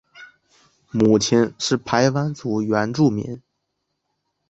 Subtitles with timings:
[0.89, 3.39] 母亲是排湾族原住民。